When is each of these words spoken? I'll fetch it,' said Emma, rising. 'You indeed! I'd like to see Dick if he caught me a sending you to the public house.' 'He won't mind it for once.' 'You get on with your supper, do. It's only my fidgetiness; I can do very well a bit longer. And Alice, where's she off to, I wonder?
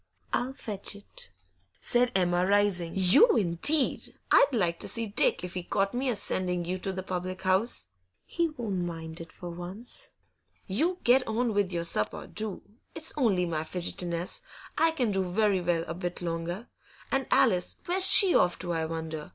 I'll 0.33 0.53
fetch 0.53 0.95
it,' 0.95 1.29
said 1.79 2.11
Emma, 2.15 2.43
rising. 2.47 2.93
'You 2.95 3.37
indeed! 3.37 4.15
I'd 4.31 4.47
like 4.51 4.79
to 4.79 4.87
see 4.87 5.05
Dick 5.05 5.43
if 5.43 5.53
he 5.53 5.61
caught 5.61 5.93
me 5.93 6.09
a 6.09 6.15
sending 6.15 6.65
you 6.65 6.79
to 6.79 6.91
the 6.91 7.03
public 7.03 7.43
house.' 7.43 7.87
'He 8.25 8.49
won't 8.49 8.83
mind 8.85 9.21
it 9.21 9.31
for 9.31 9.51
once.' 9.51 10.09
'You 10.65 10.97
get 11.03 11.27
on 11.27 11.53
with 11.53 11.71
your 11.71 11.83
supper, 11.83 12.25
do. 12.25 12.63
It's 12.95 13.15
only 13.15 13.45
my 13.45 13.63
fidgetiness; 13.63 14.41
I 14.75 14.89
can 14.89 15.11
do 15.11 15.23
very 15.23 15.61
well 15.61 15.83
a 15.87 15.93
bit 15.93 16.19
longer. 16.23 16.67
And 17.11 17.27
Alice, 17.29 17.79
where's 17.85 18.07
she 18.07 18.33
off 18.33 18.57
to, 18.57 18.73
I 18.73 18.85
wonder? 18.85 19.29